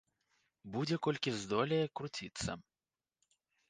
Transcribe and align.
Будзе 0.77 0.95
колькі 1.09 1.35
здолее 1.43 1.81
круціцца. 2.01 2.51